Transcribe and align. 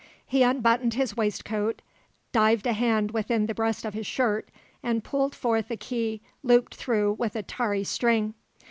He 0.25 0.41
unbuttoned 0.41 0.95
his 0.95 1.15
waistcoat, 1.15 1.83
dived 2.31 2.65
a 2.65 2.73
hand 2.73 3.11
within 3.11 3.45
the 3.45 3.53
breast 3.53 3.85
of 3.85 3.93
his 3.93 4.07
shirt, 4.07 4.49
and 4.81 5.03
pulled 5.03 5.35
forth 5.35 5.69
a 5.69 5.77
key 5.77 6.23
looped 6.41 6.73
through 6.73 7.13
with 7.19 7.35
a 7.35 7.43
tarry 7.43 7.83
string. 7.83 8.33